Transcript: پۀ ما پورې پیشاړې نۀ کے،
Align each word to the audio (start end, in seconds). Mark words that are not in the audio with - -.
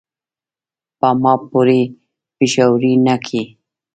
پۀ 0.99 1.09
ما 1.21 1.33
پورې 1.49 1.81
پیشاړې 2.35 2.93
نۀ 3.05 3.15
کے، 3.25 3.41